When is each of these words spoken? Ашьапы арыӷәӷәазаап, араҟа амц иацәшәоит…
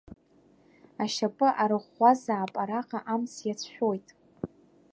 Ашьапы 1.03 1.47
арыӷәӷәазаап, 1.63 2.53
араҟа 2.61 2.99
амц 3.13 3.33
иацәшәоит… 3.47 4.07